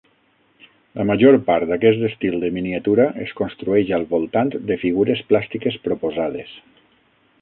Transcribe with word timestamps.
La 0.99 1.03
major 1.09 1.35
part 1.49 1.67
d'aquest 1.71 2.01
estil 2.07 2.37
de 2.45 2.49
miniatura 2.55 3.05
es 3.27 3.35
construeix 3.43 3.93
al 3.99 4.07
voltant 4.15 4.51
de 4.73 4.79
figures 4.87 5.23
plàstiques 5.33 5.79
proposades. 5.89 6.57